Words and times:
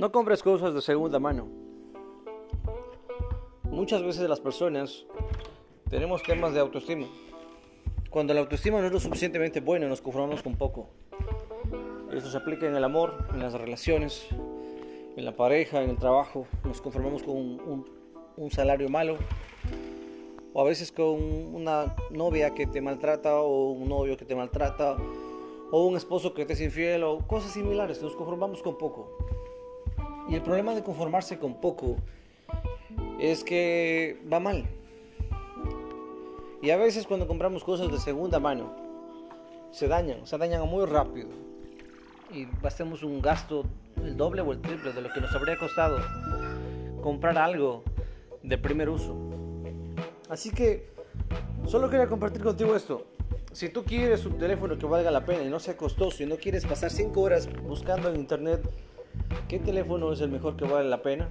No 0.00 0.10
compres 0.10 0.42
cosas 0.42 0.72
de 0.72 0.80
segunda 0.80 1.18
mano. 1.18 1.46
Muchas 3.64 4.02
veces 4.02 4.26
las 4.30 4.40
personas 4.40 5.04
tenemos 5.90 6.22
temas 6.22 6.54
de 6.54 6.60
autoestima. 6.60 7.06
Cuando 8.08 8.32
la 8.32 8.40
autoestima 8.40 8.80
no 8.80 8.86
es 8.86 8.92
lo 8.94 8.98
suficientemente 8.98 9.60
buena, 9.60 9.88
nos 9.88 10.00
conformamos 10.00 10.42
con 10.42 10.56
poco. 10.56 10.88
Esto 12.10 12.30
se 12.30 12.38
aplica 12.38 12.66
en 12.66 12.74
el 12.76 12.82
amor, 12.82 13.26
en 13.34 13.40
las 13.40 13.52
relaciones, 13.52 14.26
en 15.18 15.22
la 15.22 15.36
pareja, 15.36 15.82
en 15.82 15.90
el 15.90 15.98
trabajo. 15.98 16.46
Nos 16.64 16.80
conformamos 16.80 17.22
con 17.22 17.36
un, 17.36 17.84
un 18.38 18.50
salario 18.50 18.88
malo. 18.88 19.18
O 20.54 20.62
a 20.62 20.64
veces 20.64 20.92
con 20.92 21.54
una 21.54 21.94
novia 22.10 22.54
que 22.54 22.66
te 22.66 22.80
maltrata 22.80 23.42
o 23.42 23.72
un 23.72 23.86
novio 23.90 24.16
que 24.16 24.24
te 24.24 24.34
maltrata 24.34 24.96
o 25.70 25.84
un 25.84 25.98
esposo 25.98 26.32
que 26.32 26.46
te 26.46 26.54
es 26.54 26.60
infiel 26.62 27.04
o 27.04 27.18
cosas 27.18 27.52
similares. 27.52 28.02
Nos 28.02 28.16
conformamos 28.16 28.62
con 28.62 28.78
poco. 28.78 29.29
Y 30.30 30.36
el 30.36 30.42
problema 30.42 30.74
de 30.76 30.84
conformarse 30.84 31.38
con 31.38 31.60
poco 31.60 31.96
es 33.18 33.42
que 33.42 34.22
va 34.32 34.38
mal. 34.38 34.64
Y 36.62 36.70
a 36.70 36.76
veces 36.76 37.06
cuando 37.06 37.26
compramos 37.26 37.64
cosas 37.64 37.90
de 37.90 37.98
segunda 37.98 38.38
mano, 38.38 38.76
se 39.72 39.88
dañan, 39.88 40.26
se 40.26 40.38
dañan 40.38 40.66
muy 40.68 40.86
rápido. 40.86 41.30
Y 42.32 42.46
hacemos 42.64 43.02
un 43.02 43.20
gasto 43.20 43.64
el 44.04 44.16
doble 44.16 44.42
o 44.42 44.52
el 44.52 44.60
triple 44.60 44.92
de 44.92 45.02
lo 45.02 45.12
que 45.12 45.20
nos 45.20 45.34
habría 45.34 45.58
costado 45.58 45.98
comprar 47.02 47.36
algo 47.36 47.82
de 48.42 48.56
primer 48.56 48.88
uso. 48.88 49.16
Así 50.28 50.50
que 50.50 50.90
solo 51.66 51.90
quería 51.90 52.06
compartir 52.06 52.42
contigo 52.42 52.76
esto. 52.76 53.04
Si 53.52 53.68
tú 53.68 53.82
quieres 53.82 54.24
un 54.26 54.38
teléfono 54.38 54.78
que 54.78 54.86
valga 54.86 55.10
la 55.10 55.24
pena 55.24 55.42
y 55.42 55.48
no 55.48 55.58
sea 55.58 55.76
costoso 55.76 56.22
y 56.22 56.26
no 56.26 56.36
quieres 56.36 56.64
pasar 56.64 56.90
5 56.90 57.20
horas 57.20 57.48
buscando 57.64 58.10
en 58.10 58.16
internet 58.16 58.60
¿Qué 59.48 59.58
teléfono 59.58 60.12
es 60.12 60.20
el 60.20 60.30
mejor 60.30 60.56
que 60.56 60.64
vale 60.64 60.88
la 60.88 61.02
pena? 61.02 61.28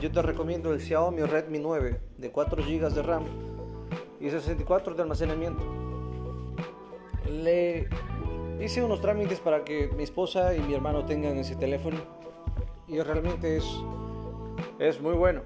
Yo 0.00 0.10
te 0.10 0.22
recomiendo 0.22 0.72
el 0.72 0.80
Xiaomi 0.80 1.22
Redmi 1.22 1.58
9 1.58 2.00
de 2.18 2.30
4 2.30 2.62
GB 2.62 2.90
de 2.90 3.02
RAM 3.02 3.24
y 4.20 4.30
64 4.30 4.94
de 4.94 5.02
almacenamiento. 5.02 5.62
Le 7.30 7.88
hice 8.60 8.82
unos 8.82 9.00
trámites 9.00 9.40
para 9.40 9.64
que 9.64 9.88
mi 9.96 10.02
esposa 10.02 10.54
y 10.54 10.60
mi 10.60 10.74
hermano 10.74 11.04
tengan 11.04 11.36
ese 11.36 11.56
teléfono 11.56 11.98
y 12.88 13.00
realmente 13.00 13.56
es, 13.56 13.64
es 14.78 15.00
muy 15.00 15.14
bueno. 15.14 15.42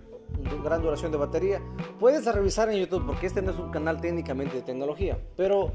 Gran 0.62 0.82
duración 0.82 1.12
de 1.12 1.18
batería. 1.18 1.62
Puedes 1.98 2.24
revisar 2.26 2.68
en 2.70 2.76
YouTube 2.78 3.06
porque 3.06 3.26
este 3.26 3.42
no 3.42 3.50
es 3.50 3.58
un 3.58 3.70
canal 3.70 4.00
técnicamente 4.00 4.56
de 4.56 4.62
tecnología. 4.62 5.18
Pero 5.36 5.72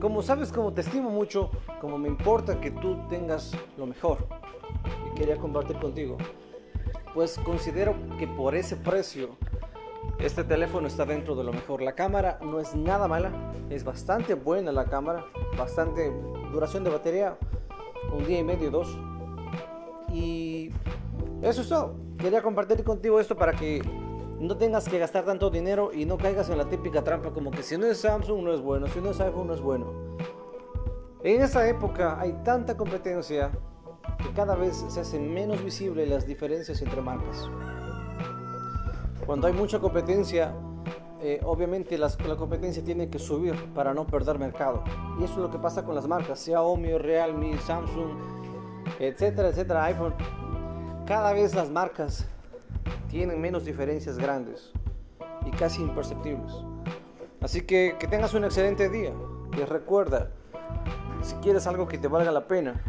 como 0.00 0.22
sabes, 0.22 0.52
como 0.52 0.72
te 0.72 0.80
estimo 0.80 1.10
mucho, 1.10 1.50
como 1.80 1.98
me 1.98 2.08
importa 2.08 2.60
que 2.60 2.70
tú 2.70 2.98
tengas 3.08 3.52
lo 3.76 3.86
mejor 3.86 4.26
quería 5.14 5.36
compartir 5.36 5.78
contigo. 5.78 6.16
Pues 7.14 7.38
considero 7.38 7.94
que 8.18 8.26
por 8.26 8.54
ese 8.54 8.76
precio 8.76 9.36
este 10.18 10.44
teléfono 10.44 10.86
está 10.86 11.04
dentro 11.04 11.34
de 11.34 11.44
lo 11.44 11.52
mejor. 11.52 11.82
La 11.82 11.94
cámara 11.94 12.38
no 12.42 12.60
es 12.60 12.74
nada 12.74 13.08
mala, 13.08 13.52
es 13.70 13.84
bastante 13.84 14.34
buena 14.34 14.72
la 14.72 14.86
cámara, 14.86 15.24
bastante 15.56 16.12
duración 16.52 16.84
de 16.84 16.90
batería, 16.90 17.36
un 18.12 18.24
día 18.24 18.38
y 18.38 18.44
medio, 18.44 18.70
dos. 18.70 18.98
Y 20.12 20.70
eso 21.42 21.62
es 21.62 21.68
todo. 21.68 22.01
Quería 22.22 22.40
compartir 22.40 22.84
contigo 22.84 23.18
esto 23.18 23.34
para 23.34 23.52
que 23.52 23.82
no 24.38 24.56
tengas 24.56 24.88
que 24.88 24.96
gastar 24.96 25.24
tanto 25.24 25.50
dinero 25.50 25.90
y 25.92 26.06
no 26.06 26.18
caigas 26.18 26.48
en 26.50 26.58
la 26.58 26.68
típica 26.68 27.02
trampa 27.02 27.30
como 27.30 27.50
que 27.50 27.64
si 27.64 27.76
no 27.76 27.84
es 27.86 27.98
Samsung 27.98 28.44
no 28.44 28.52
es 28.54 28.60
bueno, 28.60 28.86
si 28.86 29.00
no 29.00 29.10
es 29.10 29.20
iPhone 29.20 29.48
no 29.48 29.54
es 29.54 29.60
bueno. 29.60 30.16
En 31.24 31.42
esa 31.42 31.68
época 31.68 32.20
hay 32.20 32.32
tanta 32.44 32.76
competencia 32.76 33.50
que 34.22 34.32
cada 34.34 34.54
vez 34.54 34.84
se 34.88 35.00
hacen 35.00 35.34
menos 35.34 35.64
visibles 35.64 36.08
las 36.08 36.24
diferencias 36.24 36.80
entre 36.80 37.02
marcas. 37.02 37.50
Cuando 39.26 39.48
hay 39.48 39.52
mucha 39.52 39.80
competencia, 39.80 40.54
eh, 41.20 41.40
obviamente 41.42 41.98
la 41.98 42.08
competencia 42.38 42.84
tiene 42.84 43.10
que 43.10 43.18
subir 43.18 43.56
para 43.74 43.94
no 43.94 44.06
perder 44.06 44.38
mercado. 44.38 44.84
Y 45.18 45.24
eso 45.24 45.34
es 45.34 45.40
lo 45.40 45.50
que 45.50 45.58
pasa 45.58 45.84
con 45.84 45.96
las 45.96 46.06
marcas, 46.06 46.38
Xiaomi, 46.38 46.98
Realme, 46.98 47.58
Samsung, 47.58 48.12
etcétera, 49.00 49.48
etcétera, 49.48 49.84
iPhone. 49.86 50.14
Cada 51.06 51.32
vez 51.32 51.54
las 51.54 51.68
marcas 51.68 52.26
tienen 53.08 53.40
menos 53.40 53.64
diferencias 53.64 54.18
grandes 54.18 54.72
y 55.44 55.50
casi 55.50 55.82
imperceptibles. 55.82 56.52
Así 57.40 57.62
que 57.62 57.96
que 57.98 58.06
tengas 58.06 58.34
un 58.34 58.44
excelente 58.44 58.88
día 58.88 59.12
y 59.56 59.64
recuerda, 59.64 60.30
si 61.22 61.34
quieres 61.36 61.66
algo 61.66 61.88
que 61.88 61.98
te 61.98 62.06
valga 62.06 62.30
la 62.30 62.46
pena, 62.46 62.80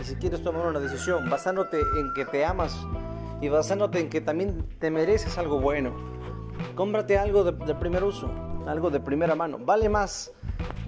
y 0.00 0.04
si 0.04 0.14
quieres 0.14 0.42
tomar 0.42 0.66
una 0.66 0.78
decisión 0.78 1.28
basándote 1.28 1.78
en 1.78 2.14
que 2.14 2.24
te 2.24 2.44
amas 2.44 2.76
y 3.40 3.48
basándote 3.48 3.98
en 3.98 4.08
que 4.08 4.20
también 4.20 4.68
te 4.78 4.90
mereces 4.90 5.36
algo 5.36 5.60
bueno, 5.60 5.92
cómprate 6.76 7.18
algo 7.18 7.44
de, 7.44 7.74
primer 7.74 8.04
uso, 8.04 8.30
algo 8.66 8.90
de 8.90 9.00
primera 9.00 9.34
mano. 9.34 9.58
Vale 9.58 9.88
más 9.88 10.32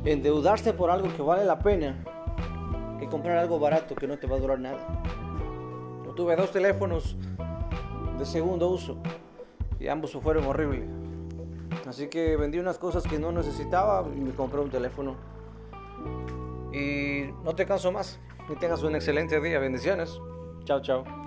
endeudarse 0.05 0.73
por 0.73 0.91
algo 0.91 1.15
que 1.17 1.23
vale 1.23 1.45
la 1.45 1.59
pena 1.59 1.97
que 3.01 3.09
comprar 3.09 3.39
algo 3.39 3.59
barato 3.59 3.95
que 3.97 4.07
no 4.07 4.19
te 4.19 4.27
va 4.27 4.37
a 4.37 4.39
durar 4.39 4.61
nada. 4.61 4.79
Tuve 6.17 6.37
dos 6.37 6.53
teléfonos 6.53 7.17
de 8.19 8.25
segundo 8.25 8.69
uso 8.69 8.97
y 9.81 9.89
ambos 9.89 10.13
fueron 10.13 10.45
horribles. 10.45 10.89
Así 11.87 12.09
que 12.09 12.37
vendí 12.37 12.59
unas 12.59 12.79
cosas 12.79 13.03
que 13.03 13.19
no 13.19 13.33
necesitaba 13.33 14.07
y 14.15 14.21
me 14.21 14.33
compré 14.33 14.61
un 14.61 14.71
teléfono. 14.71 15.17
Y 16.73 17.31
no 17.45 17.55
te 17.55 17.67
canso 17.67 17.93
más. 17.93 18.21
Que 18.49 18.57
tengas 18.57 18.83
un 18.83 18.95
excelente 18.95 19.41
día. 19.41 19.59
Bendiciones. 19.59 20.21
Chao, 20.65 20.81
chao. 20.81 21.24